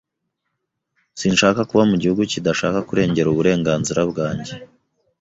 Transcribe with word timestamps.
Sinshaka 1.19 1.61
kuba 1.69 1.83
mu 1.89 1.95
gihugu 2.01 2.21
kidashaka 2.31 2.79
kurengera 2.87 3.27
uburenganzira 3.29 4.01
bwanjye. 4.11 4.53